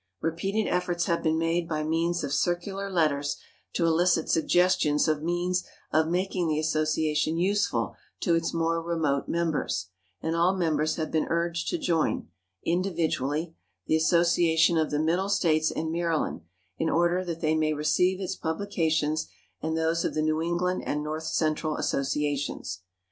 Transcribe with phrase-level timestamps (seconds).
[0.19, 3.37] Repeated efforts have been made by means of circular letters
[3.73, 9.89] to elicit suggestions of means of making the Association useful to its more remote members;
[10.19, 12.27] and all members have been urged to join,
[12.65, 13.53] individually,
[13.85, 16.41] the Association of the Middle States and Maryland,
[16.79, 19.27] in order that they may receive its publications
[19.61, 22.81] and those of the New England and North Central Associations.